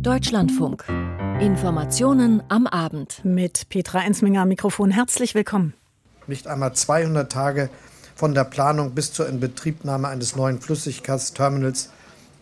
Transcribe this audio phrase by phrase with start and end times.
[0.00, 0.84] Deutschlandfunk.
[1.40, 3.24] Informationen am Abend.
[3.24, 4.90] Mit Petra Ensminger am Mikrofon.
[4.90, 5.74] Herzlich willkommen.
[6.26, 7.70] Nicht einmal 200 Tage
[8.14, 11.90] von der Planung bis zur Inbetriebnahme eines neuen Flüssiggasterminals.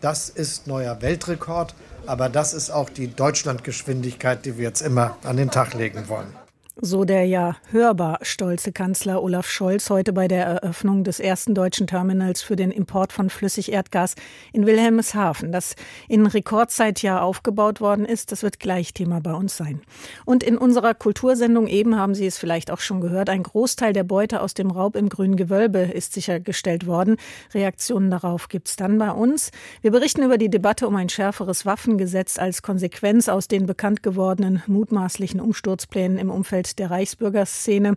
[0.01, 5.37] Das ist neuer Weltrekord, aber das ist auch die Deutschlandgeschwindigkeit, die wir jetzt immer an
[5.37, 6.33] den Tag legen wollen.
[6.81, 11.85] So der ja hörbar stolze Kanzler Olaf Scholz heute bei der Eröffnung des ersten deutschen
[11.85, 14.15] Terminals für den Import von Flüssigerdgas
[14.53, 15.75] in Wilhelmshaven, das
[16.09, 18.31] in Rekordzeit ja aufgebaut worden ist.
[18.31, 19.81] Das wird gleich Thema bei uns sein.
[20.25, 24.03] Und in unserer Kultursendung eben haben Sie es vielleicht auch schon gehört, ein Großteil der
[24.03, 27.17] Beute aus dem Raub im grünen Gewölbe ist sichergestellt worden.
[27.53, 29.51] Reaktionen darauf gibt es dann bei uns.
[29.81, 34.63] Wir berichten über die Debatte um ein schärferes Waffengesetz als Konsequenz aus den bekannt gewordenen
[34.65, 37.95] mutmaßlichen Umsturzplänen im Umfeld Umfeld der Reichsbürgerszene.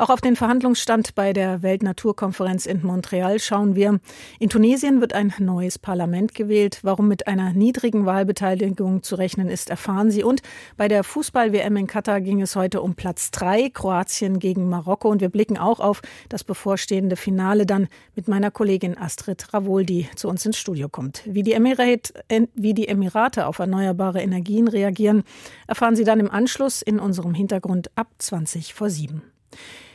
[0.00, 3.98] Auch auf den Verhandlungsstand bei der Weltnaturkonferenz in Montreal schauen wir.
[4.38, 6.78] In Tunesien wird ein neues Parlament gewählt.
[6.82, 10.22] Warum mit einer niedrigen Wahlbeteiligung zu rechnen ist, erfahren Sie.
[10.22, 10.42] Und
[10.76, 15.08] bei der Fußball-WM in Katar ging es heute um Platz drei, Kroatien gegen Marokko.
[15.08, 20.08] Und wir blicken auch auf das bevorstehende Finale dann mit meiner Kollegin Astrid Ravol, die
[20.14, 21.22] zu uns ins Studio kommt.
[21.26, 22.14] Wie die, Emirate,
[22.54, 25.24] wie die Emirate auf erneuerbare Energien reagieren,
[25.66, 29.22] erfahren Sie dann im Anschluss in unserem Hintergrund ab 20 vor 7.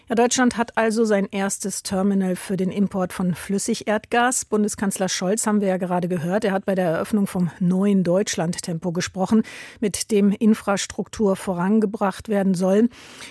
[0.10, 4.44] Ja, Deutschland hat also sein erstes Terminal für den Import von Flüssigerdgas.
[4.44, 6.44] Bundeskanzler Scholz haben wir ja gerade gehört.
[6.44, 9.44] Er hat bei der Eröffnung vom neuen Deutschland-Tempo gesprochen,
[9.80, 12.90] mit dem Infrastruktur vorangebracht werden soll.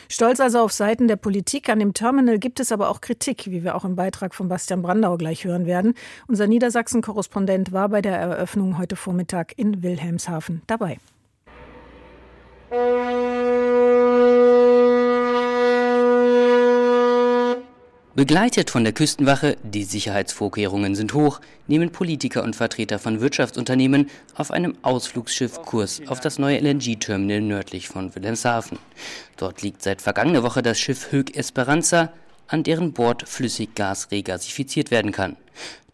[0.08, 1.68] Stolz also auf Seiten der Politik.
[1.68, 4.80] An dem Terminal gibt es aber auch Kritik, wie wir auch im Beitrag von Bastian
[4.80, 5.92] Brandau gleich hören werden.
[6.26, 10.98] Unser Niedersachsen-Korrespondent war bei der Eröffnung heute Vormittag in Wilhelmshaven dabei.
[18.14, 24.50] Begleitet von der Küstenwache, die Sicherheitsvorkehrungen sind hoch, nehmen Politiker und Vertreter von Wirtschaftsunternehmen auf
[24.50, 28.78] einem Ausflugsschiff Kurs auf das neue LNG-Terminal nördlich von Wilhelmshaven.
[29.36, 32.10] Dort liegt seit vergangener Woche das Schiff Höck Esperanza,
[32.46, 35.36] an deren Bord Flüssiggas regasifiziert werden kann.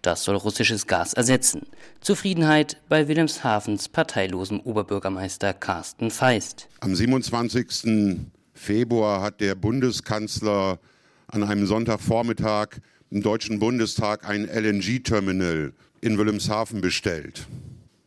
[0.02, 1.66] Das soll russisches Gas ersetzen.
[2.00, 6.68] Zufriedenheit bei Wilhelmshavens parteilosen Oberbürgermeister Carsten Feist.
[6.80, 8.18] Am 27.
[8.54, 10.78] Februar hat der Bundeskanzler
[11.26, 17.46] an einem Sonntagvormittag im Deutschen Bundestag ein LNG-Terminal in Wilhelmshaven bestellt.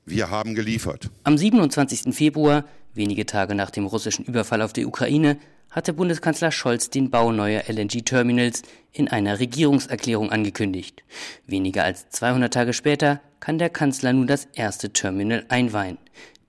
[0.06, 1.10] Wir haben geliefert.
[1.24, 2.16] Am 27.
[2.16, 5.38] Februar, wenige Tage nach dem russischen Überfall auf die Ukraine,
[5.72, 8.62] hatte Bundeskanzler Scholz den Bau neuer LNG-Terminals
[8.92, 11.04] in einer Regierungserklärung angekündigt.
[11.48, 15.98] Weniger als 200 Tage später kann der Kanzler nun das erste Terminal einweihen.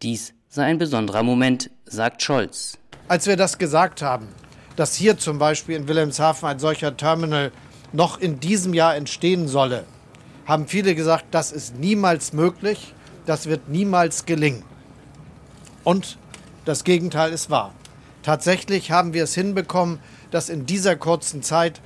[0.02, 2.78] Dies sei ein besonderer Moment, sagt Scholz.
[3.08, 4.28] Als wir das gesagt haben,
[4.76, 7.52] dass hier zum Beispiel in Wilhelmshaven ein solcher Terminal
[7.92, 9.84] noch in diesem Jahr entstehen solle,
[10.46, 12.92] haben viele gesagt, das ist niemals möglich,
[13.26, 14.64] das wird niemals gelingen.
[15.84, 16.18] Und
[16.64, 17.72] das Gegenteil ist wahr.
[18.22, 19.98] Tatsächlich haben wir es hinbekommen,
[20.30, 21.80] dass in dieser kurzen Zeit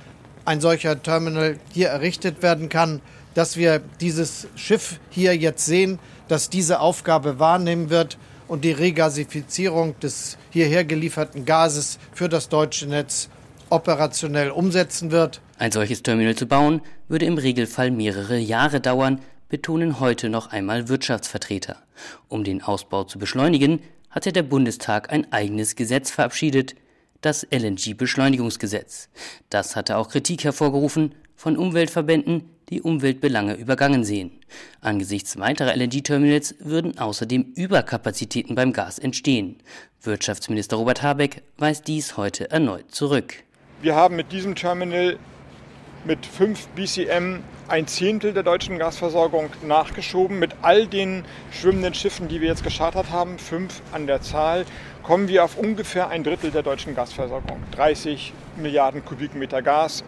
[0.45, 3.01] ein solcher Terminal hier errichtet werden kann,
[3.33, 8.17] dass wir dieses Schiff hier jetzt sehen, das diese Aufgabe wahrnehmen wird
[8.47, 13.29] und die Regasifizierung des hierher gelieferten Gases für das deutsche Netz
[13.69, 15.41] operationell umsetzen wird.
[15.57, 19.19] Ein solches Terminal zu bauen, würde im Regelfall mehrere Jahre dauern,
[19.49, 21.77] betonen heute noch einmal Wirtschaftsvertreter.
[22.27, 23.81] Um den Ausbau zu beschleunigen,
[24.17, 26.73] hatte der Bundestag ein eigenes Gesetz verabschiedet,
[27.21, 29.09] das LNG-Beschleunigungsgesetz.
[29.51, 34.31] Das hatte auch Kritik hervorgerufen von Umweltverbänden, die Umweltbelange übergangen sehen.
[34.81, 39.57] Angesichts weiterer LNG-Terminals würden außerdem Überkapazitäten beim Gas entstehen.
[40.01, 43.43] Wirtschaftsminister Robert Habeck weist dies heute erneut zurück.
[43.83, 45.19] Wir haben mit diesem Terminal
[46.05, 50.39] mit 5 BCM ein Zehntel der deutschen Gasversorgung nachgeschoben.
[50.39, 54.65] Mit all den schwimmenden Schiffen, die wir jetzt geschartert haben, fünf an der Zahl,
[55.03, 57.61] kommen wir auf ungefähr ein Drittel der deutschen Gasversorgung.
[57.71, 60.03] 30 Milliarden Kubikmeter Gas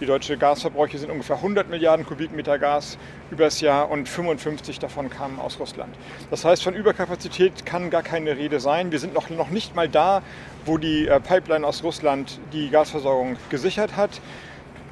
[0.00, 2.96] die deutschen Gasverbräuche sind ungefähr 100 Milliarden Kubikmeter Gas
[3.30, 5.94] übers Jahr und 55 davon kamen aus Russland.
[6.30, 8.92] Das heißt, von Überkapazität kann gar keine Rede sein.
[8.92, 10.22] Wir sind noch, noch nicht mal da,
[10.64, 14.22] wo die äh, Pipeline aus Russland die Gasversorgung gesichert hat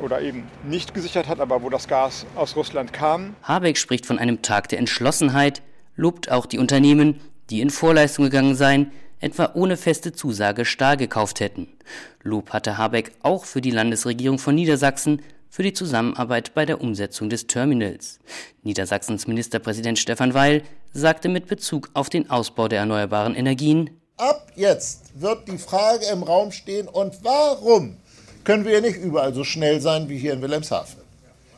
[0.01, 3.35] oder eben nicht gesichert hat, aber wo das Gas aus Russland kam.
[3.43, 5.63] Habeck spricht von einem Tag der Entschlossenheit,
[5.97, 11.41] lobt auch die Unternehmen, die in Vorleistung gegangen seien, etwa ohne feste Zusage Stahl gekauft
[11.41, 11.69] hätten.
[12.23, 17.31] Lob hatte Habeck auch für die Landesregierung von Niedersachsen für die Zusammenarbeit bei der Umsetzung
[17.31, 18.21] des Terminals.
[18.63, 20.63] Niedersachsens Ministerpräsident Stefan Weil
[20.93, 26.25] sagte mit Bezug auf den Ausbau der erneuerbaren Energien Ab jetzt wird die Frage im
[26.25, 27.99] Raum stehen, und warum
[28.49, 30.97] können wir nicht überall so schnell sein wie hier in Wilhelmshaven?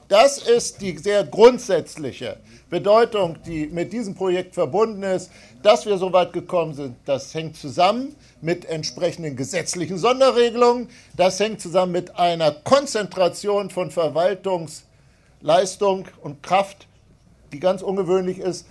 [0.08, 2.38] Das ist die sehr grundsätzliche
[2.68, 5.30] Bedeutung, die mit diesem Projekt verbunden ist.
[5.62, 10.88] Dass wir so weit gekommen sind, das hängt zusammen mit entsprechenden gesetzlichen Sonderregelungen.
[11.16, 16.88] Das hängt zusammen mit einer Konzentration von Verwaltungsleistung und Kraft,
[17.52, 18.66] die ganz ungewöhnlich ist.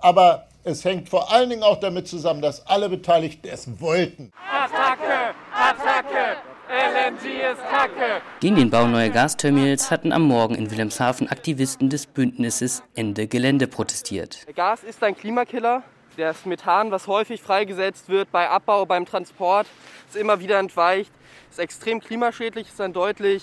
[0.00, 4.32] Aber es hängt vor allen Dingen auch damit zusammen, dass alle Beteiligten es wollten.
[4.44, 5.36] Attacke!
[5.54, 6.50] Attacke!
[6.70, 8.22] LNG ist Kacke!
[8.38, 13.66] Gegen den Bau neuer Gasterminals hatten am Morgen in Wilhelmshaven Aktivisten des Bündnisses Ende Gelände
[13.66, 14.46] protestiert.
[14.54, 15.82] Gas ist ein Klimakiller.
[16.16, 19.66] Das Methan, was häufig freigesetzt wird bei Abbau, beim Transport,
[20.08, 21.10] ist immer wieder entweicht.
[21.50, 23.42] Ist extrem klimaschädlich, ist ein deutlich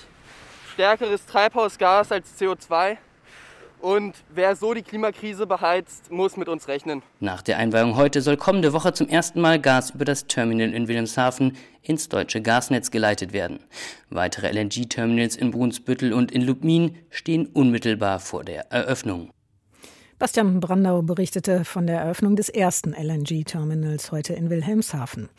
[0.71, 2.95] stärkeres Treibhausgas als CO2.
[3.81, 7.03] Und wer so die Klimakrise beheizt, muss mit uns rechnen.
[7.19, 10.88] Nach der Einweihung heute soll kommende Woche zum ersten Mal Gas über das Terminal in
[10.88, 13.59] Wilhelmshaven ins deutsche Gasnetz geleitet werden.
[14.09, 19.31] Weitere LNG-Terminals in Brunsbüttel und in Lubmin stehen unmittelbar vor der Eröffnung.
[20.19, 25.29] Bastian Brandau berichtete von der Eröffnung des ersten LNG-Terminals heute in Wilhelmshaven.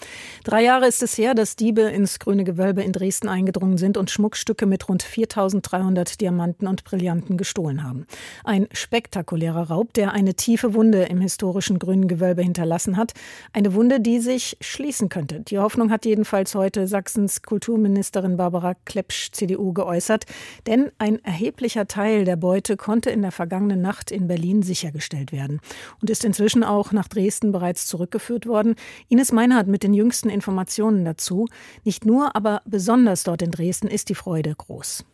[0.44, 4.08] Drei Jahre ist es her, dass Diebe ins Grüne Gewölbe in Dresden eingedrungen sind und
[4.08, 8.06] Schmuckstücke mit rund 4300 Diamanten und Brillanten gestohlen haben.
[8.44, 13.14] Ein spektakulärer Raub, der eine tiefe Wunde im historischen Grünen Gewölbe hinterlassen hat.
[13.52, 15.40] Eine Wunde, die sich schließen könnte.
[15.40, 20.26] Die Hoffnung hat jedenfalls heute Sachsens Kulturministerin Barbara Klepsch, CDU, geäußert.
[20.69, 25.61] Denn ein erheblicher Teil der Beute konnte in der vergangenen Nacht in Berlin sichergestellt werden
[26.00, 28.76] und ist inzwischen auch nach Dresden bereits zurückgeführt worden.
[29.09, 31.49] Ines Meinhardt mit den jüngsten Informationen dazu.
[31.85, 35.05] Nicht nur, aber besonders dort in Dresden ist die Freude groß.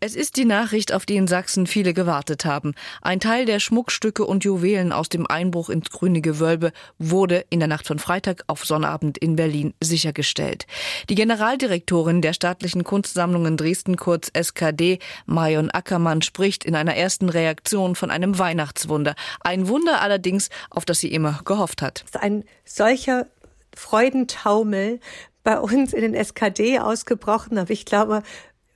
[0.00, 2.74] Es ist die Nachricht, auf die in Sachsen viele gewartet haben.
[3.00, 7.68] Ein Teil der Schmuckstücke und Juwelen aus dem Einbruch ins grüne Gewölbe wurde in der
[7.68, 10.66] Nacht von Freitag auf Sonnabend in Berlin sichergestellt.
[11.08, 17.94] Die Generaldirektorin der staatlichen Kunstsammlungen Dresden kurz SKD, Marion Ackermann, spricht in einer ersten Reaktion
[17.94, 19.14] von einem Weihnachtswunder.
[19.40, 22.04] Ein Wunder allerdings, auf das sie immer gehofft hat.
[22.20, 23.26] Ein solcher
[23.74, 25.00] Freudentaumel
[25.42, 28.22] bei uns in den SKD ausgebrochen, aber ich glaube,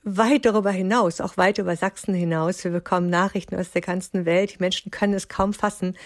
[0.03, 2.63] weit darüber hinaus, auch weit über Sachsen hinaus.
[2.63, 4.55] Wir bekommen Nachrichten aus der ganzen Welt.
[4.55, 5.97] Die Menschen können es kaum fassen.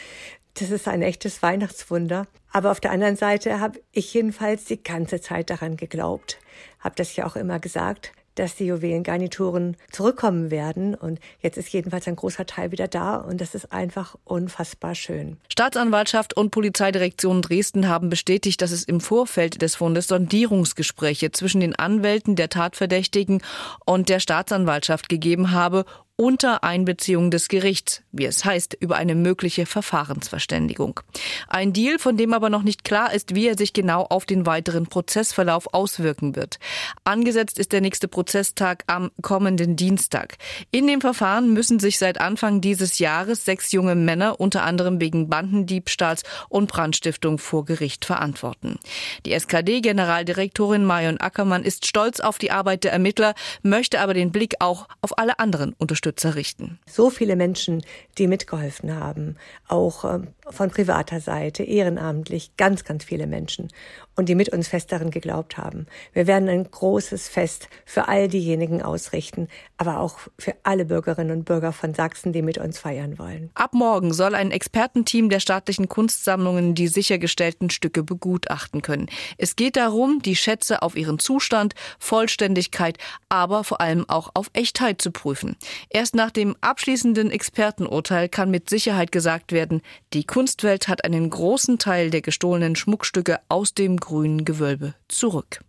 [0.55, 2.27] Das ist ein echtes Weihnachtswunder.
[2.51, 6.39] Aber auf der anderen Seite habe ich jedenfalls die ganze Zeit daran geglaubt,
[6.79, 10.95] habe das ja auch immer gesagt, dass die Juwelengarnituren zurückkommen werden.
[10.95, 15.37] Und jetzt ist jedenfalls ein großer Teil wieder da und das ist einfach unfassbar schön.
[15.49, 21.75] Staatsanwaltschaft und Polizeidirektion Dresden haben bestätigt, dass es im Vorfeld des Fundes Sondierungsgespräche zwischen den
[21.75, 23.41] Anwälten der Tatverdächtigen
[23.85, 25.85] und der Staatsanwaltschaft gegeben habe,
[26.17, 31.01] unter Einbeziehung des Gerichts, wie es heißt, über eine mögliche Verfahrensverständigung.
[31.49, 34.45] Ein Deal, von dem aber noch nicht klar ist, wie er sich genau auf den
[34.45, 36.57] weiteren Prozessverlauf auswirken wird.
[37.03, 40.37] Angesetzt ist der nächste Prozesstag am kommenden Dienstag.
[40.71, 45.27] In dem Verfahren müssen sich seit Anfang dieses Jahres sechs junge Männer unter anderem wegen
[45.27, 48.79] Bandendiebstahls und Brandstiftung vor Gericht verantworten.
[49.25, 54.55] Die SKD-Generaldirektorin Marion Ackermann ist stolz auf die Arbeit der Ermittler, möchte aber den Blick
[54.59, 56.04] auch auf alle anderen unterstützen.
[56.05, 56.79] Unterstützer richten.
[56.87, 57.83] So viele Menschen,
[58.19, 59.37] die mitgeholfen haben,
[59.67, 63.69] auch ähm, von privater Seite, ehrenamtlich, ganz, ganz viele Menschen
[64.15, 65.87] und die mit uns fest darin geglaubt haben.
[66.13, 71.45] Wir werden ein großes Fest für all diejenigen ausrichten, aber auch für alle Bürgerinnen und
[71.45, 73.49] Bürger von Sachsen, die mit uns feiern wollen.
[73.55, 79.07] Ab morgen soll ein Expertenteam der staatlichen Kunstsammlungen die sichergestellten Stücke begutachten können.
[79.37, 82.97] Es geht darum, die Schätze auf ihren Zustand, Vollständigkeit,
[83.29, 85.57] aber vor allem auch auf Echtheit zu prüfen.
[85.89, 89.81] Erst nach dem abschließenden Expertenurteil kann mit Sicherheit gesagt werden,
[90.13, 95.59] die Kunstwelt hat einen großen Teil der gestohlenen Schmuckstücke aus dem grünen Gewölbe zurück.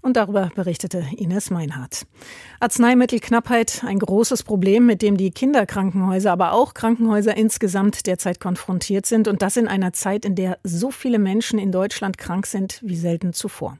[0.00, 2.06] Und darüber berichtete Ines Meinhardt.
[2.60, 9.26] Arzneimittelknappheit, ein großes Problem, mit dem die Kinderkrankenhäuser, aber auch Krankenhäuser insgesamt derzeit konfrontiert sind.
[9.26, 12.94] Und das in einer Zeit, in der so viele Menschen in Deutschland krank sind wie
[12.94, 13.78] selten zuvor.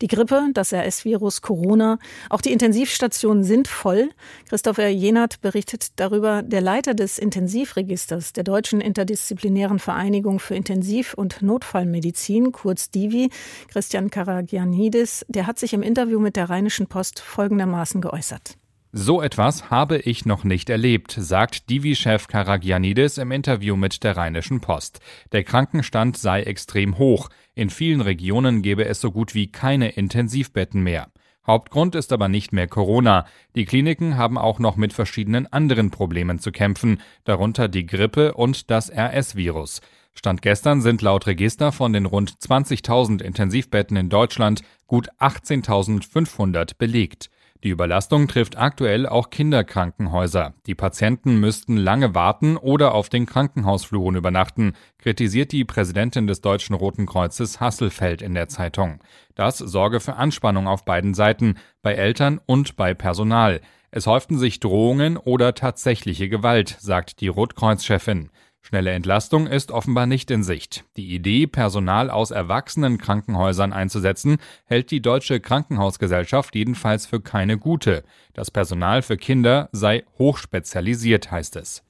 [0.00, 1.98] Die Grippe, das RS-Virus, Corona,
[2.28, 4.10] auch die Intensivstationen sind voll.
[4.48, 6.42] Christopher Jenert berichtet darüber.
[6.42, 13.30] Der Leiter des Intensivregisters der Deutschen Interdisziplinären Vereinigung für Intensiv- und Notfallmedizin, kurz DIVI,
[13.68, 18.59] Christian Karagianidis, der hat sich im Interview mit der Rheinischen Post folgendermaßen geäußert.
[18.92, 24.60] So etwas habe ich noch nicht erlebt, sagt Divi-Chef Karagianidis im Interview mit der Rheinischen
[24.60, 24.98] Post.
[25.30, 27.28] Der Krankenstand sei extrem hoch.
[27.54, 31.06] In vielen Regionen gäbe es so gut wie keine Intensivbetten mehr.
[31.46, 33.26] Hauptgrund ist aber nicht mehr Corona.
[33.54, 38.72] Die Kliniken haben auch noch mit verschiedenen anderen Problemen zu kämpfen, darunter die Grippe und
[38.72, 39.82] das RS-Virus.
[40.14, 47.30] Stand gestern sind laut Register von den rund 20.000 Intensivbetten in Deutschland gut 18.500 belegt.
[47.62, 50.54] Die Überlastung trifft aktuell auch Kinderkrankenhäuser.
[50.66, 56.74] Die Patienten müssten lange warten oder auf den Krankenhausfluren übernachten, kritisiert die Präsidentin des Deutschen
[56.74, 59.00] Roten Kreuzes Hasselfeld in der Zeitung.
[59.34, 63.60] Das sorge für Anspannung auf beiden Seiten, bei Eltern und bei Personal.
[63.90, 68.30] Es häuften sich Drohungen oder tatsächliche Gewalt, sagt die Rotkreuz-Chefin.
[68.62, 70.84] Schnelle Entlastung ist offenbar nicht in Sicht.
[70.96, 74.36] Die Idee, Personal aus erwachsenen Krankenhäusern einzusetzen,
[74.66, 78.04] hält die Deutsche Krankenhausgesellschaft jedenfalls für keine gute.
[78.34, 81.82] Das Personal für Kinder sei hochspezialisiert, heißt es.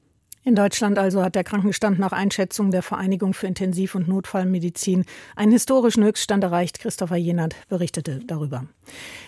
[0.42, 5.04] In Deutschland also hat der Krankenstand nach Einschätzung der Vereinigung für Intensiv- und Notfallmedizin
[5.36, 6.80] einen historischen Höchststand erreicht.
[6.80, 8.64] Christopher Jenert berichtete darüber.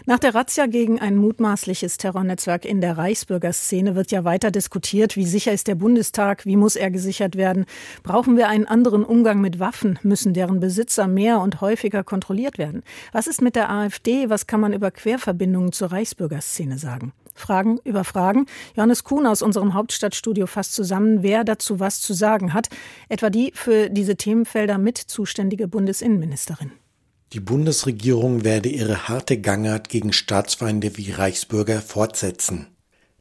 [0.06, 5.26] Nach der Razzia gegen ein mutmaßliches Terrornetzwerk in der Reichsbürgerszene wird ja weiter diskutiert, wie
[5.26, 7.66] sicher ist der Bundestag, wie muss er gesichert werden,
[8.02, 12.82] brauchen wir einen anderen Umgang mit Waffen, müssen deren Besitzer mehr und häufiger kontrolliert werden.
[13.12, 17.12] Was ist mit der AfD, was kann man über Querverbindungen zur Reichsbürgerszene sagen?
[17.34, 18.46] Fragen über Fragen.
[18.76, 22.68] Johannes Kuhn aus unserem Hauptstadtstudio fasst zusammen, wer dazu was zu sagen hat,
[23.08, 26.72] etwa die für diese Themenfelder mit zuständige Bundesinnenministerin.
[27.32, 32.66] Die Bundesregierung werde ihre harte Gangart gegen Staatsfeinde wie Reichsbürger fortsetzen.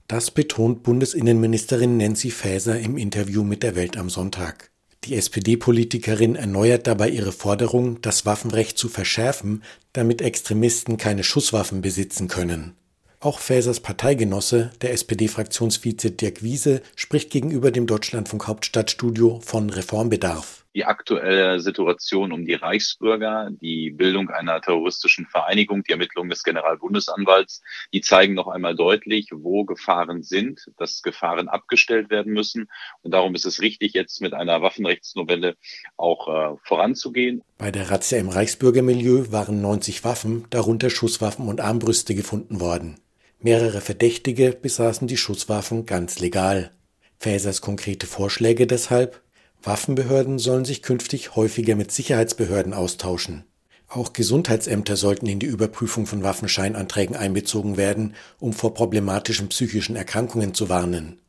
[0.07, 4.71] Das betont Bundesinnenministerin Nancy Faeser im Interview mit der Welt am Sonntag.
[5.05, 9.63] Die SPD-Politikerin erneuert dabei ihre Forderung, das Waffenrecht zu verschärfen,
[9.93, 12.75] damit Extremisten keine Schusswaffen besitzen können.
[13.23, 20.65] Auch Faesers Parteigenosse, der SPD-Fraktionsvize Dirk Wiese, spricht gegenüber dem Deutschlandfunk Hauptstadtstudio von Reformbedarf.
[20.73, 27.61] Die aktuelle Situation um die Reichsbürger, die Bildung einer terroristischen Vereinigung, die Ermittlungen des Generalbundesanwalts,
[27.93, 32.69] die zeigen noch einmal deutlich, wo Gefahren sind, dass Gefahren abgestellt werden müssen.
[33.03, 35.57] Und darum ist es richtig, jetzt mit einer Waffenrechtsnovelle
[35.95, 37.43] auch äh, voranzugehen.
[37.59, 42.97] Bei der Razzia im Reichsbürgermilieu waren 90 Waffen, darunter Schusswaffen und Armbrüste gefunden worden.
[43.43, 46.71] Mehrere Verdächtige besaßen die Schusswaffen ganz legal.
[47.17, 49.19] Fäsers konkrete Vorschläge deshalb,
[49.63, 53.43] Waffenbehörden sollen sich künftig häufiger mit Sicherheitsbehörden austauschen.
[53.87, 60.53] Auch Gesundheitsämter sollten in die Überprüfung von Waffenscheinanträgen einbezogen werden, um vor problematischen psychischen Erkrankungen
[60.53, 61.19] zu warnen.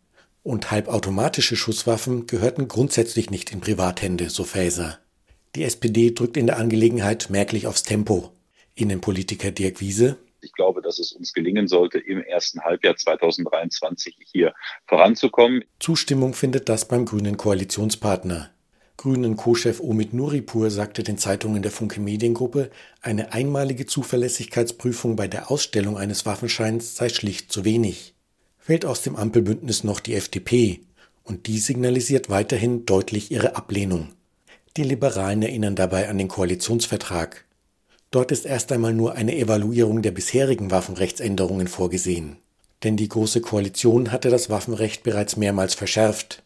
[0.43, 4.99] Und halbautomatische Schusswaffen gehörten grundsätzlich nicht in Privathände, so Faeser.
[5.57, 8.33] Die SPD drückt in der Angelegenheit merklich aufs Tempo.
[8.75, 14.55] Innenpolitiker Dirk Wiese ich glaube, dass es uns gelingen sollte, im ersten Halbjahr 2023 hier
[14.87, 15.65] voranzukommen.
[15.79, 18.51] Zustimmung findet das beim grünen Koalitionspartner.
[18.97, 22.71] Grünen Co-Chef Omid Nuripur sagte den Zeitungen der Funke Mediengruppe,
[23.01, 28.15] eine einmalige Zuverlässigkeitsprüfung bei der Ausstellung eines Waffenscheins sei schlicht zu wenig.
[28.59, 30.81] Fällt aus dem Ampelbündnis noch die FDP,
[31.25, 34.11] und die signalisiert weiterhin deutlich ihre Ablehnung.
[34.77, 37.45] Die Liberalen erinnern dabei an den Koalitionsvertrag.
[38.13, 42.37] Dort ist erst einmal nur eine Evaluierung der bisherigen Waffenrechtsänderungen vorgesehen.
[42.85, 46.43] Denn die Große Koalition hatte das Waffenrecht bereits mehrmals verschärft.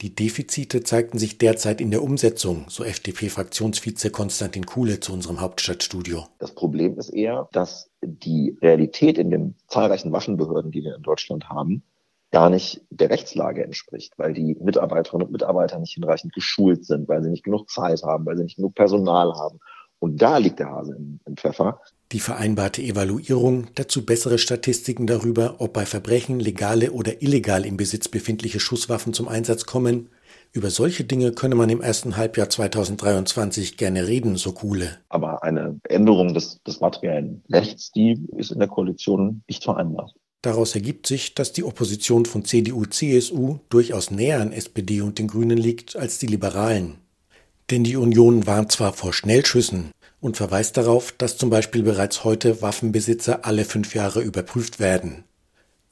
[0.00, 6.24] Die Defizite zeigten sich derzeit in der Umsetzung, so FDP-Fraktionsvize Konstantin Kuhle zu unserem Hauptstadtstudio.
[6.38, 11.50] Das Problem ist eher, dass die Realität in den zahlreichen Waffenbehörden, die wir in Deutschland
[11.50, 11.82] haben,
[12.30, 17.22] gar nicht der Rechtslage entspricht, weil die Mitarbeiterinnen und Mitarbeiter nicht hinreichend geschult sind, weil
[17.22, 19.60] sie nicht genug Zeit haben, weil sie nicht genug Personal haben
[20.00, 21.80] und da liegt der Hase im, im Pfeffer.
[22.12, 28.08] Die vereinbarte Evaluierung, dazu bessere Statistiken darüber, ob bei Verbrechen legale oder illegal im Besitz
[28.08, 30.08] befindliche Schusswaffen zum Einsatz kommen.
[30.52, 34.98] Über solche Dinge könne man im ersten Halbjahr 2023 gerne reden, so Kuhle.
[35.08, 40.12] Aber eine Änderung des, des materiellen Rechts, die ist in der Koalition nicht vereinbart.
[40.42, 45.28] Daraus ergibt sich, dass die Opposition von CDU, CSU durchaus näher an SPD und den
[45.28, 46.96] Grünen liegt als die Liberalen.
[47.70, 52.62] Denn die Union warnt zwar vor Schnellschüssen und verweist darauf, dass zum Beispiel bereits heute
[52.62, 55.24] Waffenbesitzer alle fünf Jahre überprüft werden.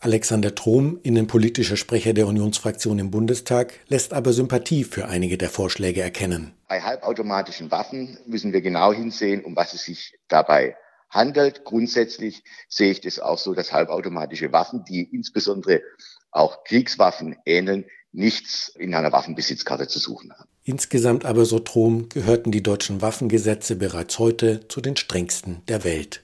[0.00, 6.02] Alexander Trom, innenpolitischer Sprecher der Unionsfraktion im Bundestag, lässt aber Sympathie für einige der Vorschläge
[6.02, 6.52] erkennen.
[6.68, 10.76] Bei halbautomatischen Waffen müssen wir genau hinsehen, um was es sich dabei
[11.10, 11.64] handelt.
[11.64, 15.82] Grundsätzlich sehe ich das auch so, dass halbautomatische Waffen, die insbesondere
[16.30, 20.48] auch Kriegswaffen ähneln, nichts in einer Waffenbesitzkarte zu suchen haben.
[20.64, 26.22] Insgesamt aber, so Trom, gehörten die deutschen Waffengesetze bereits heute zu den strengsten der Welt.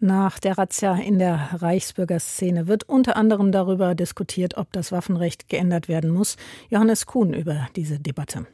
[0.00, 5.88] Nach der Razzia in der Reichsbürgerszene wird unter anderem darüber diskutiert, ob das Waffenrecht geändert
[5.88, 6.36] werden muss.
[6.68, 8.46] Johannes Kuhn über diese Debatte.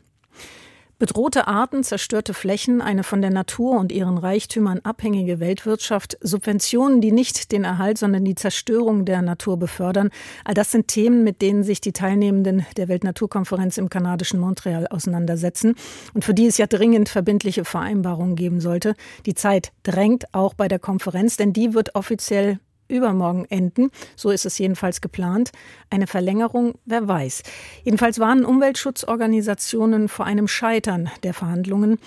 [1.01, 7.11] Bedrohte Arten, zerstörte Flächen, eine von der Natur und ihren Reichtümern abhängige Weltwirtschaft, Subventionen, die
[7.11, 10.11] nicht den Erhalt, sondern die Zerstörung der Natur befördern.
[10.45, 15.75] All das sind Themen, mit denen sich die Teilnehmenden der Weltnaturkonferenz im kanadischen Montreal auseinandersetzen
[16.13, 18.95] und für die es ja dringend verbindliche Vereinbarungen geben sollte.
[19.25, 22.59] Die Zeit drängt auch bei der Konferenz, denn die wird offiziell
[22.91, 23.91] übermorgen enden.
[24.17, 25.53] So ist es jedenfalls geplant.
[25.89, 27.43] Eine Verlängerung, wer weiß.
[27.85, 31.99] Jedenfalls warnen Umweltschutzorganisationen vor einem Scheitern der Verhandlungen.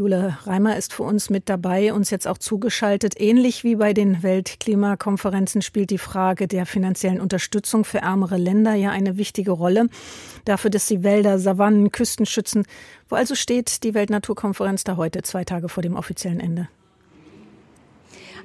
[0.00, 3.20] Jule Reimer ist für uns mit dabei, uns jetzt auch zugeschaltet.
[3.20, 8.92] Ähnlich wie bei den Weltklimakonferenzen spielt die Frage der finanziellen Unterstützung für ärmere Länder ja
[8.92, 9.88] eine wichtige Rolle.
[10.46, 12.64] Dafür, dass sie Wälder, Savannen, Küsten schützen.
[13.10, 16.70] Wo also steht die Weltnaturkonferenz da heute, zwei Tage vor dem offiziellen Ende?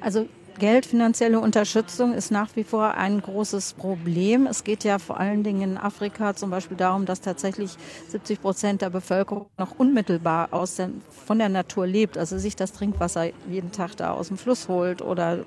[0.02, 0.28] Also
[0.60, 4.48] Geld, finanzielle Unterstützung ist nach wie vor ein großes Problem.
[4.48, 7.72] Es geht ja vor allen Dingen in Afrika zum Beispiel darum, dass tatsächlich
[8.10, 10.92] 70 Prozent der Bevölkerung noch unmittelbar aus der,
[11.26, 15.02] von der Natur lebt, also sich das Trinkwasser jeden Tag da aus dem Fluss holt
[15.02, 15.46] oder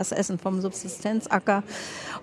[0.00, 1.62] das Essen vom Subsistenzacker.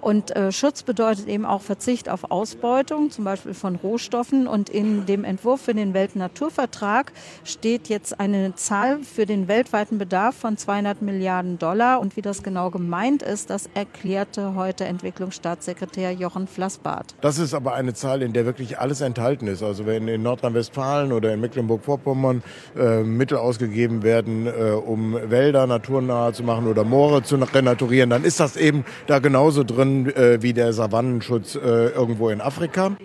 [0.01, 4.48] Und äh, Schutz bedeutet eben auch Verzicht auf Ausbeutung, zum Beispiel von Rohstoffen.
[4.48, 7.12] Und in dem Entwurf für den Weltnaturvertrag
[7.43, 12.00] steht jetzt eine Zahl für den weltweiten Bedarf von 200 Milliarden Dollar.
[12.00, 17.15] Und wie das genau gemeint ist, das erklärte heute Entwicklungsstaatssekretär Jochen Flassbart.
[17.22, 19.62] Das ist aber eine Zahl, in der wirklich alles enthalten ist.
[19.62, 22.43] Also wenn in Nordrhein-Westfalen oder in Mecklenburg-Vorpommern
[22.75, 28.24] äh, Mittel ausgegeben werden, äh, um Wälder naturnahe zu machen oder Moore zu renaturieren, dann
[28.24, 32.95] ist das eben da genauso drin äh, wie der Savannenschutz äh, irgendwo in Afrika.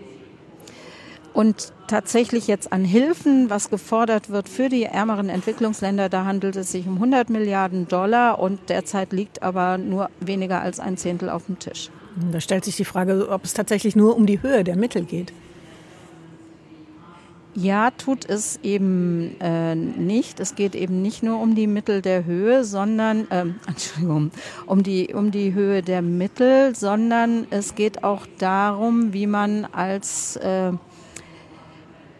[1.35, 6.73] Und tatsächlich jetzt an Hilfen, was gefordert wird für die ärmeren Entwicklungsländer, da handelt es
[6.73, 11.47] sich um 100 Milliarden Dollar und derzeit liegt aber nur weniger als ein Zehntel auf
[11.47, 11.91] dem Tisch.
[12.31, 15.33] Da stellt sich die Frage, ob es tatsächlich nur um die Höhe der Mittel geht.
[17.55, 20.41] Ja, tut es eben äh, nicht.
[20.41, 24.31] Es geht eben nicht nur um die Mittel der Höhe, sondern äh, Entschuldigung,
[24.67, 30.37] um die um die Höhe der Mittel, sondern es geht auch darum, wie man als
[30.37, 30.73] äh,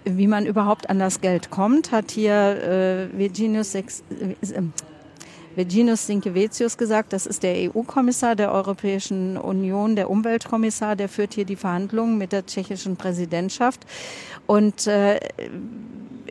[0.05, 4.63] wie man überhaupt an das Geld kommt, hat hier äh, Virginius Sex, äh,
[5.55, 11.45] Virginus Sinkevicius gesagt, das ist der EU-Kommissar der Europäischen Union, der Umweltkommissar, der führt hier
[11.45, 13.87] die Verhandlungen mit der tschechischen Präsidentschaft.
[14.47, 15.21] Und äh,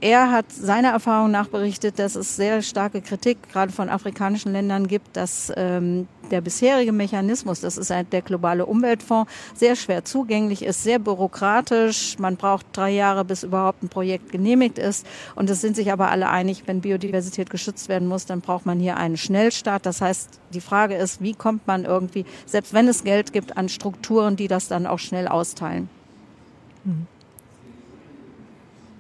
[0.02, 4.88] er hat seiner Erfahrung nach berichtet, dass es sehr starke Kritik gerade von afrikanischen Ländern
[4.88, 10.84] gibt, dass ähm, der bisherige Mechanismus, das ist der globale Umweltfonds, sehr schwer zugänglich ist,
[10.84, 12.18] sehr bürokratisch.
[12.20, 15.06] Man braucht drei Jahre, bis überhaupt ein Projekt genehmigt ist.
[15.36, 18.80] Und es sind sich aber alle einig, wenn Biodiversität geschützt werden muss, dann braucht man
[18.80, 19.86] hier einen Schnellstart.
[19.86, 23.70] Das heißt, die Frage ist, wie kommt man irgendwie, selbst wenn es Geld gibt, an
[23.70, 25.90] Strukturen, die das dann auch schnell austeilen.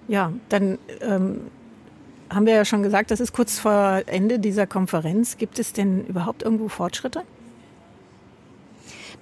[0.07, 1.41] Ja, dann ähm,
[2.33, 5.37] haben wir ja schon gesagt, das ist kurz vor Ende dieser Konferenz.
[5.37, 7.23] Gibt es denn überhaupt irgendwo Fortschritte?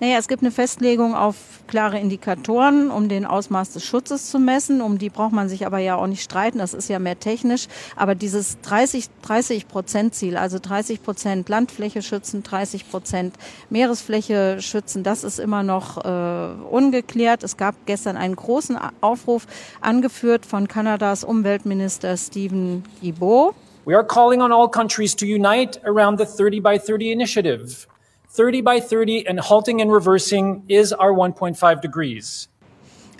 [0.01, 1.35] Naja, es gibt eine Festlegung auf
[1.67, 4.81] klare Indikatoren, um den Ausmaß des Schutzes zu messen.
[4.81, 6.59] Um die braucht man sich aber ja auch nicht streiten.
[6.59, 7.67] Das ist ja mehr technisch.
[7.97, 13.35] Aber dieses 30, 30 Prozent Ziel, also 30 Prozent Landfläche schützen, 30 Prozent
[13.69, 17.43] Meeresfläche schützen, das ist immer noch äh, ungeklärt.
[17.43, 19.47] Es gab gestern einen großen Aufruf,
[19.81, 23.53] angeführt von Kanadas Umweltminister Stephen Guilbeault.
[23.85, 27.87] We are calling on all countries to unite around the 30 by 30 initiative.
[28.31, 32.47] 30 by 30 and halting and reversing is our 1.5 degrees.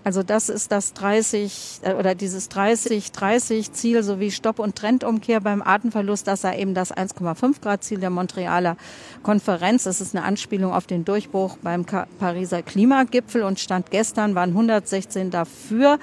[0.04, 5.62] Also das ist das 30 äh, oder dieses 30-30 Ziel sowie Stopp- und Trendumkehr beim
[5.62, 6.28] Artenverlust.
[6.28, 8.78] Das sei eben das 1,5 Grad Ziel der Montrealer
[9.24, 9.84] Konferenz.
[9.84, 15.32] Das ist eine Anspielung auf den Durchbruch beim Pariser Klimagipfel und Stand gestern waren 116
[15.32, 16.00] dafür.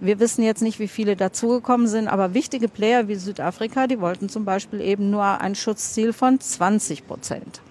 [0.00, 4.28] Wir wissen jetzt nicht, wie viele dazugekommen sind, aber wichtige Player wie Südafrika, die wollten
[4.28, 7.62] zum Beispiel eben nur ein Schutzziel von 20 Prozent.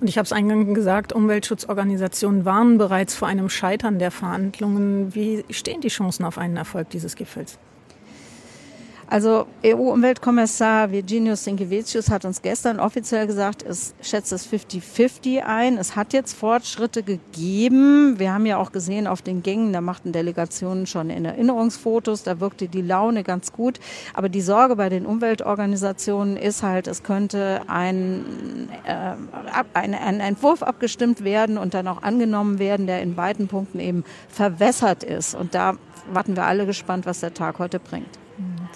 [0.00, 5.14] Und ich habe es eingangs gesagt, Umweltschutzorganisationen warnen bereits vor einem Scheitern der Verhandlungen.
[5.14, 7.58] Wie stehen die Chancen auf einen Erfolg dieses Gipfels?
[9.14, 15.78] Also EU-Umweltkommissar Virginius Sinkevicius hat uns gestern offiziell gesagt, es schätzt es 50-50 ein.
[15.78, 18.18] Es hat jetzt Fortschritte gegeben.
[18.18, 22.40] Wir haben ja auch gesehen auf den Gängen, da machten Delegationen schon in Erinnerungsfotos, da
[22.40, 23.78] wirkte die Laune ganz gut.
[24.14, 29.14] Aber die Sorge bei den Umweltorganisationen ist halt, es könnte ein, äh,
[29.74, 34.02] ein, ein Entwurf abgestimmt werden und dann auch angenommen werden, der in beiden Punkten eben
[34.28, 35.36] verwässert ist.
[35.36, 35.74] Und da
[36.12, 38.23] warten wir alle gespannt, was der Tag heute bringt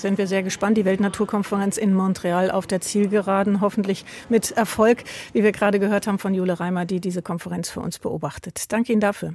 [0.00, 0.76] sind wir sehr gespannt.
[0.76, 6.18] Die Weltnaturkonferenz in Montreal auf der Zielgeraden, hoffentlich mit Erfolg, wie wir gerade gehört haben
[6.18, 8.72] von Jule Reimer, die diese Konferenz für uns beobachtet.
[8.72, 9.34] Danke Ihnen dafür.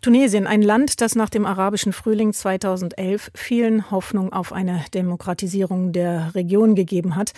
[0.00, 6.34] Tunesien, ein Land, das nach dem arabischen Frühling 2011 vielen Hoffnung auf eine Demokratisierung der
[6.34, 7.32] Region gegeben hat.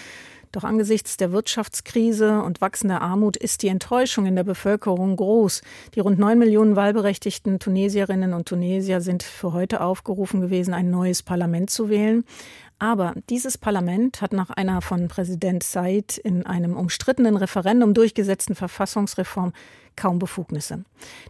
[0.52, 5.62] Doch angesichts der Wirtschaftskrise und wachsender Armut ist die Enttäuschung in der Bevölkerung groß.
[5.94, 11.22] Die rund neun Millionen wahlberechtigten Tunesierinnen und Tunesier sind für heute aufgerufen gewesen, ein neues
[11.22, 12.24] Parlament zu wählen.
[12.78, 19.52] Aber dieses Parlament hat nach einer von Präsident Said in einem umstrittenen Referendum durchgesetzten Verfassungsreform
[19.96, 20.84] kaum Befugnisse.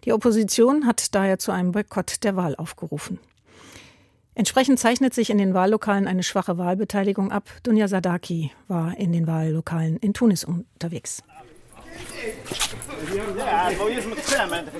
[0.04, 3.20] Die Opposition hat daher zu einem Boykott der Wahl aufgerufen.
[4.34, 7.50] Entsprechend zeichnet sich in den Wahllokalen eine schwache Wahlbeteiligung ab.
[7.62, 11.22] Dunja Sadaki war in den Wahllokalen in Tunis unterwegs.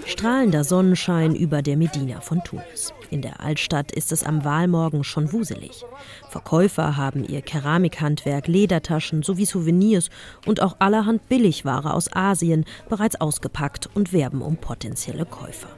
[0.07, 2.95] Strahlender Sonnenschein über der Medina von Tunis.
[3.11, 5.85] In der Altstadt ist es am Wahlmorgen schon wuselig.
[6.31, 10.09] Verkäufer haben ihr Keramikhandwerk, Ledertaschen sowie Souvenirs
[10.47, 15.69] und auch allerhand Billigware aus Asien bereits ausgepackt und werben um potenzielle Käufer.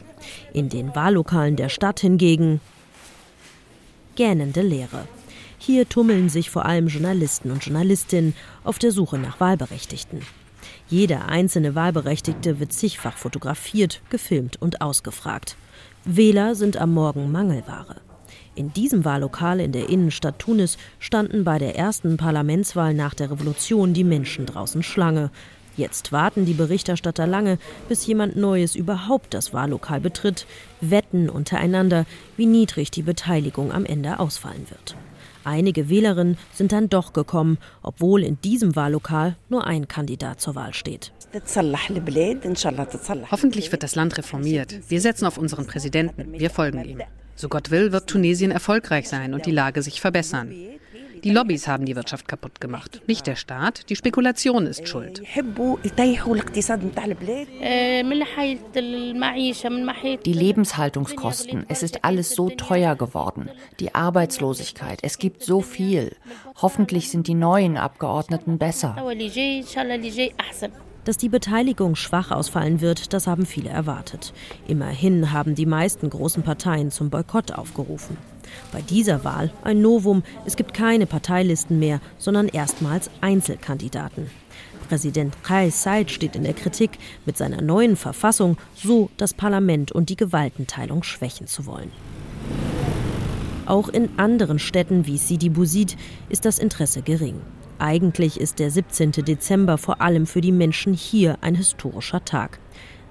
[0.53, 2.61] In den Wahllokalen der Stadt hingegen
[4.17, 5.07] gähnende Leere.
[5.59, 10.21] Hier tummeln sich vor allem Journalisten und Journalistinnen auf der Suche nach Wahlberechtigten.
[10.89, 15.57] Jeder einzelne Wahlberechtigte wird zigfach fotografiert, gefilmt und ausgefragt.
[16.05, 17.97] Wähler sind am Morgen Mangelware.
[18.57, 23.95] In diesem Wahllokal in der Innenstadt Tunis standen bei der ersten Parlamentswahl nach der Revolution
[23.95, 25.31] die Menschen draußen Schlange.
[25.77, 27.59] Jetzt warten die Berichterstatter lange,
[27.89, 30.47] bis jemand Neues überhaupt das Wahllokal betritt,
[30.81, 32.07] wetten untereinander,
[32.37, 34.97] wie niedrig die Beteiligung am Ende ausfallen wird.
[35.43, 40.73] Einige Wählerinnen sind dann doch gekommen, obwohl in diesem Wahllokal nur ein Kandidat zur Wahl
[40.73, 41.13] steht.
[43.31, 44.81] Hoffentlich wird das Land reformiert.
[44.89, 46.33] Wir setzen auf unseren Präsidenten.
[46.33, 47.03] Wir folgen ihm.
[47.35, 50.55] So Gott will, wird Tunesien erfolgreich sein und die Lage sich verbessern.
[51.25, 53.89] Die Lobbys haben die Wirtschaft kaputt gemacht, nicht der Staat.
[53.89, 55.23] Die Spekulation ist schuld.
[60.27, 63.49] Die Lebenshaltungskosten, es ist alles so teuer geworden.
[63.81, 66.15] Die Arbeitslosigkeit, es gibt so viel.
[66.61, 68.95] Hoffentlich sind die neuen Abgeordneten besser.
[71.07, 74.35] Dass die Beteiligung schwach ausfallen wird, das haben viele erwartet.
[74.69, 78.19] Immerhin haben die meisten großen Parteien zum Boykott aufgerufen.
[78.73, 84.31] Bei dieser Wahl ein Novum, es gibt keine Parteilisten mehr, sondern erstmals Einzelkandidaten.
[84.89, 90.09] Präsident Kais Said steht in der Kritik, mit seiner neuen Verfassung so das Parlament und
[90.11, 91.91] die Gewaltenteilung schwächen zu wollen.
[93.67, 95.97] Auch in anderen Städten wie Sidi Bouzid
[96.29, 97.41] ist das Interesse gering.
[97.79, 99.13] Eigentlich ist der 17.
[99.13, 102.59] Dezember vor allem für die Menschen hier ein historischer Tag.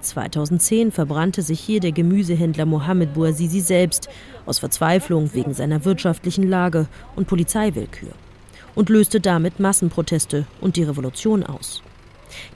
[0.04, 4.08] 2010 verbrannte sich hier der Gemüsehändler Mohamed Bouazizi selbst
[4.46, 6.86] aus Verzweiflung wegen seiner wirtschaftlichen Lage
[7.16, 8.12] und Polizeiwillkür
[8.74, 11.82] und löste damit Massenproteste und die Revolution aus.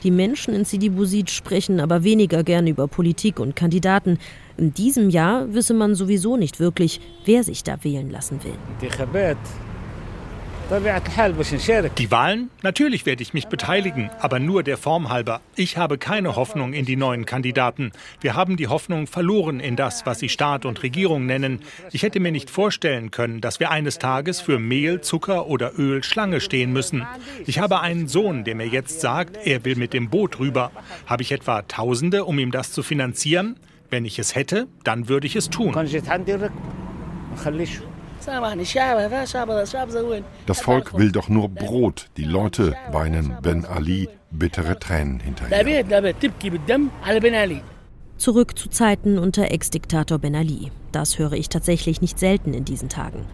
[0.03, 4.19] Die Menschen in Sidi Bouzid sprechen aber weniger gern über Politik und Kandidaten.
[4.57, 8.55] In diesem Jahr wisse man sowieso nicht wirklich, wer sich da wählen lassen will.
[11.97, 12.51] Die Wahlen?
[12.61, 15.41] Natürlich werde ich mich beteiligen, aber nur der Form halber.
[15.57, 17.91] Ich habe keine Hoffnung in die neuen Kandidaten.
[18.21, 21.61] Wir haben die Hoffnung verloren in das, was sie Staat und Regierung nennen.
[21.91, 26.05] Ich hätte mir nicht vorstellen können, dass wir eines Tages für Mehl, Zucker oder Öl
[26.05, 27.07] Schlange stehen müssen.
[27.47, 30.71] Ich habe einen Sohn, der mir jetzt sagt, er will mit dem Boot rüber.
[31.07, 33.57] Habe ich etwa Tausende, um ihm das zu finanzieren?
[33.89, 35.73] Wenn ich es hätte, dann würde ich es tun.
[40.47, 42.11] Das Volk will doch nur Brot.
[42.17, 45.65] Die Leute weinen Ben Ali bittere Tränen hinterher.
[48.19, 50.73] Zurück zu Zeiten unter Ex-Diktator Ben Ali.
[50.93, 53.25] Das höre ich tatsächlich nicht selten in diesen Tagen.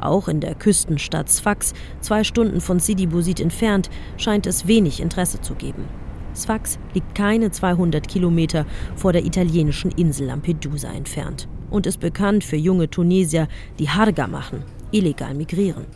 [0.00, 5.40] Auch in der Küstenstadt Sfax, zwei Stunden von Sidi Bouzid entfernt, scheint es wenig Interesse
[5.40, 5.88] zu geben.
[6.34, 12.56] Sfax liegt keine 200 Kilometer vor der italienischen Insel Lampedusa entfernt und ist bekannt für
[12.56, 15.86] junge Tunesier, die Harga machen, illegal migrieren.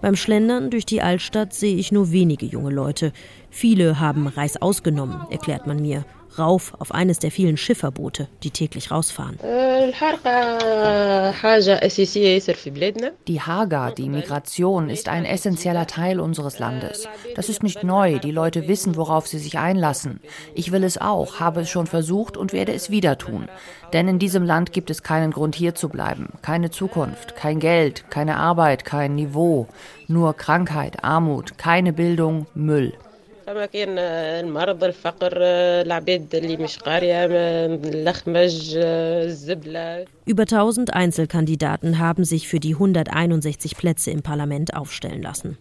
[0.00, 3.12] Beim Schlendern durch die Altstadt sehe ich nur wenige junge Leute.
[3.50, 6.04] Viele haben Reis ausgenommen, erklärt man mir,
[6.38, 9.38] rauf auf eines der vielen Schifferboote, die täglich rausfahren.
[13.26, 17.08] Die Haga, die Migration, ist ein essentieller Teil unseres Landes.
[17.34, 18.18] Das ist nicht neu.
[18.18, 20.20] Die Leute wissen, worauf sie sich einlassen.
[20.54, 23.48] Ich will es auch, habe es schon versucht und werde es wieder tun.
[23.92, 26.28] Denn in diesem Land gibt es keinen Grund, hier zu bleiben.
[26.42, 29.66] Keine Zukunft, kein Geld, keine Arbeit, kein Niveau.
[30.06, 32.94] Nur Krankheit, Armut, keine Bildung, Müll.
[33.47, 35.31] فما كاين المرض الفقر
[35.81, 44.11] العباد اللي مش قاريه اللخمج الزبله Über 1000 Einzelkandidaten haben sich für die 161 Plätze
[44.11, 45.57] im Parlament aufstellen lassen.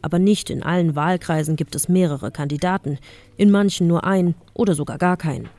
[0.00, 2.98] Aber nicht in allen Wahlkreisen gibt es mehrere Kandidaten,
[3.36, 5.50] in manchen nur ein oder sogar gar keinen.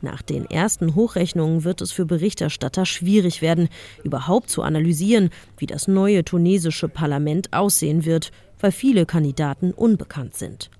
[0.00, 3.68] Nach den ersten Hochrechnungen wird es für Berichterstatter schwierig werden,
[4.02, 8.30] überhaupt zu analysieren, wie das neue tunesische Parlament aussehen wird,
[8.60, 10.70] weil viele Kandidaten unbekannt sind.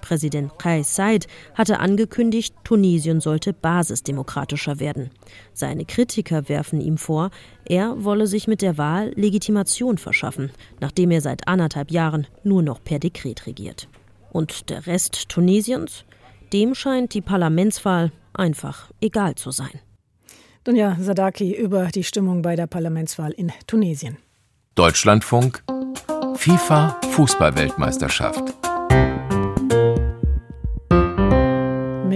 [0.00, 5.10] Präsident Kais Said hatte angekündigt, Tunesien sollte basisdemokratischer werden.
[5.52, 7.30] Seine Kritiker werfen ihm vor,
[7.64, 10.50] er wolle sich mit der Wahl Legitimation verschaffen,
[10.80, 13.88] nachdem er seit anderthalb Jahren nur noch per Dekret regiert.
[14.30, 16.04] Und der Rest Tunesiens?
[16.52, 19.80] Dem scheint die Parlamentswahl einfach egal zu sein.
[20.64, 24.18] Dunja Sadaki über die Stimmung bei der Parlamentswahl in Tunesien.
[24.74, 25.64] Deutschlandfunk
[26.36, 28.54] FIFA Fußballweltmeisterschaft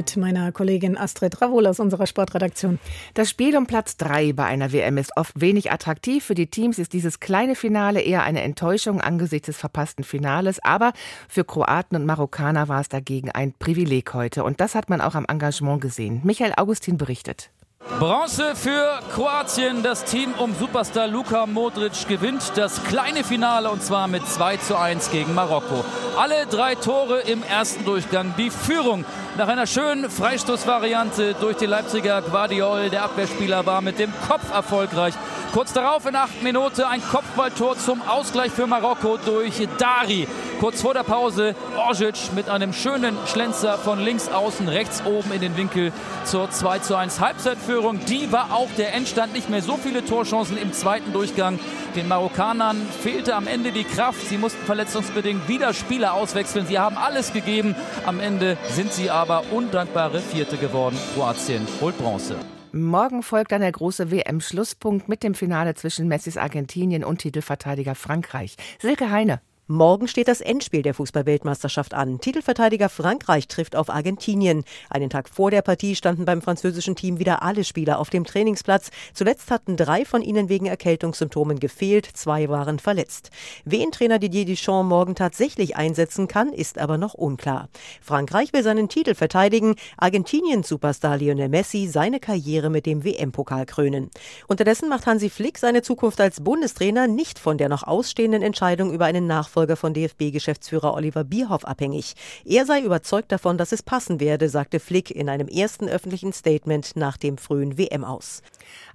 [0.03, 2.81] mit meiner Kollegin Astrid Ravol aus unserer Sportredaktion.
[3.15, 6.25] Das Spiel um Platz 3 bei einer WM ist oft wenig attraktiv.
[6.25, 10.59] Für die Teams ist dieses kleine Finale eher eine Enttäuschung angesichts des verpassten Finales.
[10.65, 10.93] Aber
[11.29, 14.43] für Kroaten und Marokkaner war es dagegen ein Privileg heute.
[14.43, 16.21] Und das hat man auch am Engagement gesehen.
[16.25, 17.53] Michael Augustin berichtet.
[17.99, 19.83] Bronze für Kroatien.
[19.83, 24.79] Das Team um Superstar Luka Modric gewinnt das kleine Finale und zwar mit 2 zu
[24.79, 25.85] 1 gegen Marokko.
[26.17, 28.35] Alle drei Tore im ersten Durchgang.
[28.39, 29.05] Die Führung
[29.37, 32.91] nach einer schönen Freistoßvariante durch die Leipziger Guardiol.
[32.91, 35.15] Der Abwehrspieler war mit dem Kopf erfolgreich.
[35.53, 40.27] Kurz darauf in acht Minuten ein Kopfballtor zum Ausgleich für Marokko durch Dari.
[40.61, 45.41] Kurz vor der Pause Orzic mit einem schönen Schlenzer von links außen, rechts oben in
[45.41, 45.93] den Winkel
[46.25, 48.01] zur 2 zu 1 Halbzeitführung.
[48.07, 49.35] Die war auch der Endstand.
[49.35, 51.59] Nicht mehr so viele Torchancen im zweiten Durchgang.
[51.97, 54.27] Den Marokkanern fehlte am Ende die Kraft.
[54.29, 56.67] Sie mussten verletzungsbedingt wieder Spieler auswechseln.
[56.67, 57.75] Sie haben alles gegeben.
[58.07, 59.22] Am Ende sind sie aber
[59.53, 60.97] undankbare Vierte geworden.
[61.15, 62.37] Kroatien holt Bronze.
[62.73, 68.57] Morgen folgt dann der große WM-Schlusspunkt mit dem Finale zwischen Messis Argentinien und Titelverteidiger Frankreich.
[68.81, 69.41] Silke Heine.
[69.69, 72.19] Morgen steht das Endspiel der Fußballweltmeisterschaft an.
[72.19, 74.65] Titelverteidiger Frankreich trifft auf Argentinien.
[74.91, 78.91] Einen Tag vor der Partie standen beim französischen Team wieder alle Spieler auf dem Trainingsplatz.
[79.15, 83.31] Zuletzt hatten drei von ihnen wegen Erkältungssymptomen gefehlt, zwei waren verletzt.
[83.65, 87.69] Wen Trainer Didier Deschamps morgen tatsächlich einsetzen kann, ist aber noch unklar.
[88.03, 94.11] Frankreich will seinen Titel verteidigen, Argentiniens Superstar Lionel Messi seine Karriere mit dem WM-Pokal krönen.
[94.49, 99.05] Unterdessen macht Hansi Flick seine Zukunft als Bundestrainer nicht von der noch ausstehenden Entscheidung über
[99.05, 102.15] einen Nachfolger Nachfolger von DFB-Geschäftsführer Oliver Bierhoff abhängig.
[102.45, 106.97] Er sei überzeugt davon, dass es passen werde, sagte Flick in einem ersten öffentlichen Statement
[106.97, 108.43] nach dem frühen WM aus.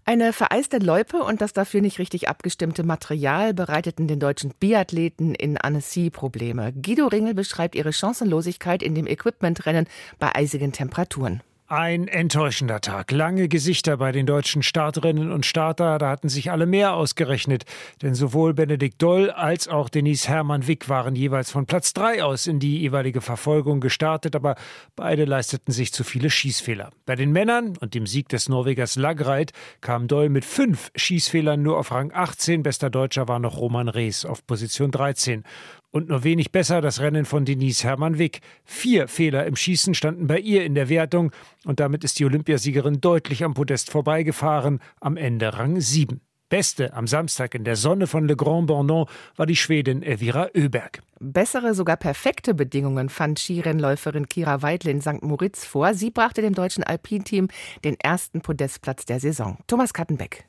[0.04, 5.58] Eine vereiste Loipe und das dafür nicht richtig abgestimmte Material bereiteten den deutschen Biathleten in
[5.58, 6.74] Annecy Probleme.
[6.74, 9.88] Guido Ringel beschreibt ihre Chancenlosigkeit in dem Equipmentrennen
[10.20, 11.42] bei eisigen Temperaturen.
[11.70, 13.12] Ein enttäuschender Tag.
[13.12, 15.98] Lange Gesichter bei den deutschen Starterinnen und Starter.
[15.98, 17.66] Da hatten sich alle mehr ausgerechnet.
[18.02, 22.62] Denn sowohl Benedikt Doll als auch Denise Hermann-Wick waren jeweils von Platz 3 aus in
[22.62, 24.34] die jeweilige Verfolgung gestartet.
[24.34, 24.56] Aber
[24.96, 26.92] beide leisteten sich zu viele Schießfehler.
[27.06, 29.52] Bei den Männern und dem Sieg des Norwegers Lagreit
[29.82, 32.64] kam Doll mit fünf Schießfehlern nur auf Rang 18.
[32.64, 35.44] Bester Deutscher war noch Roman Rees auf Position 13.
[35.92, 38.42] Und nur wenig besser das Rennen von Denise Hermann Wick.
[38.66, 41.32] Vier Fehler im Schießen standen bei ihr in der Wertung
[41.66, 46.22] und damit ist die Olympiasiegerin deutlich am Podest vorbeigefahren, am Ende Rang 7.
[46.50, 51.02] Beste am Samstag in der Sonne von Le Grand Bornon war die Schwedin Elvira Öberg.
[51.20, 55.24] Bessere, sogar perfekte Bedingungen fand Skirennläuferin Kira Weidle in St.
[55.24, 55.94] Moritz vor.
[55.94, 57.50] Sie brachte dem deutschen Alpinteam
[57.84, 59.58] den ersten Podestplatz der Saison.
[59.68, 60.46] Thomas Kattenbeck.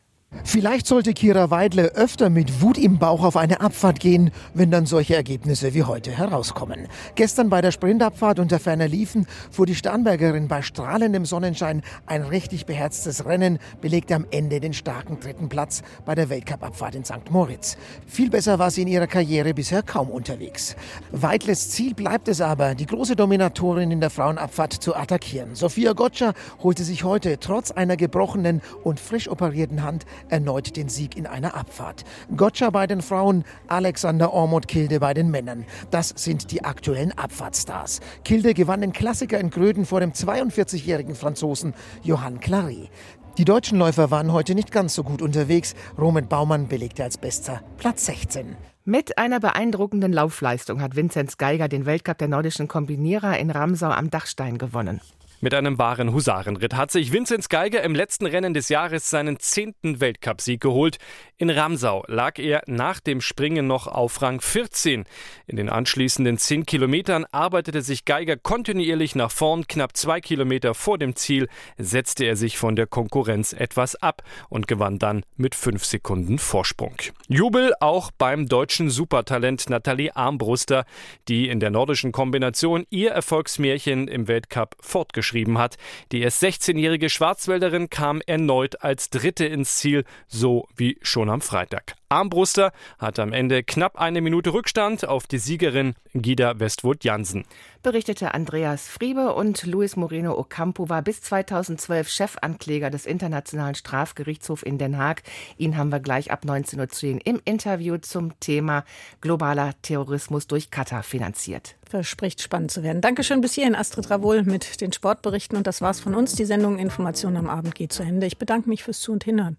[0.49, 4.87] Vielleicht sollte Kira Weidle öfter mit Wut im Bauch auf eine Abfahrt gehen, wenn dann
[4.87, 6.89] solche Ergebnisse wie heute herauskommen.
[7.17, 12.65] Gestern bei der Sprintabfahrt unter ferner Liefen fuhr die Starnbergerin bei strahlendem Sonnenschein ein richtig
[12.65, 17.31] beherztes Rennen, belegte am Ende den starken dritten Platz bei der Weltcupabfahrt in St.
[17.31, 17.77] Moritz.
[18.07, 20.77] Viel besser war sie in ihrer Karriere bisher kaum unterwegs.
[21.13, 25.55] Weidles Ziel bleibt es aber, die große Dominatorin in der Frauenabfahrt zu attackieren.
[25.55, 31.17] Sophia Gotcha holte sich heute trotz einer gebrochenen und frisch operierten Hand erneut den Sieg
[31.17, 32.05] in einer Abfahrt.
[32.37, 35.65] Gotcha bei den Frauen, Alexander Ormond Kilde bei den Männern.
[35.91, 38.01] Das sind die aktuellen Abfahrtstars.
[38.25, 42.91] Kilde gewann den Klassiker in Gröden vor dem 42-jährigen Franzosen Johann Clary.
[43.39, 45.77] Die deutschen Läufer waren heute nicht ganz so gut unterwegs.
[45.97, 48.57] Roman Baumann belegte als bester Platz 16.
[48.85, 54.11] Mit einer beeindruckenden Laufleistung hat Vinzenz Geiger den Weltcup der nordischen Kombinierer in Ramsau am
[54.11, 55.01] Dachstein gewonnen.
[55.41, 60.01] Mit einem wahren Husarenritt hat sich Vinzenz Geiger im letzten Rennen des Jahres seinen zehnten
[60.01, 60.99] Weltcupsieg geholt.
[61.39, 65.05] In Ramsau lag er nach dem Springen noch auf Rang 14.
[65.47, 69.67] In den anschließenden zehn Kilometern arbeitete sich Geiger kontinuierlich nach vorn.
[69.67, 74.69] Knapp zwei Kilometer vor dem Ziel setzte er sich von der Konkurrenz etwas ab und
[74.69, 76.97] gewann dann mit fünf Sekunden Vorsprung.
[77.29, 80.85] Jubel auch beim deutschen Supertalent Nathalie Armbruster,
[81.29, 85.77] die in der nordischen Kombination ihr Erfolgsmärchen im Weltcup fortgeschrieben geschrieben hat.
[86.13, 91.41] Die erst 16-jährige Schwarzwälderin kam erneut als Dritte ins Ziel, so wie schon schon am
[91.43, 91.95] Freitag.
[92.09, 97.45] Armbruster hat am Ende knapp eine Minute Rückstand auf die Siegerin Gida Westwood Jansen.
[97.83, 104.79] Berichtete Andreas Friebe und Luis Moreno Ocampo war bis 2012 Chefankläger des Internationalen Strafgerichtshofs in
[104.79, 105.23] Den Haag.
[105.59, 108.85] Ihn haben wir gleich ab 19.10 Uhr im Interview zum Thema
[109.21, 111.77] globaler Terrorismus durch Katar finanziert.
[111.85, 113.03] Verspricht spannend zu werden.
[113.03, 115.59] Dankeschön bis hierhin, Astrid Ravol mit den Sportberichten.
[115.59, 116.35] Und das war's von uns.
[116.35, 118.27] Die Sendung Information am Abend geht zu Ende.
[118.27, 119.59] Ich bedanke mich fürs Zu- und Hinhören.